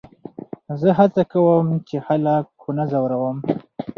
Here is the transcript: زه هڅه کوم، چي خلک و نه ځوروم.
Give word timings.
زه 0.79 0.89
هڅه 0.99 1.23
کوم، 1.31 1.67
چي 1.87 1.95
خلک 2.05 2.47
و 2.65 2.67
نه 2.77 2.85
ځوروم. 2.91 3.37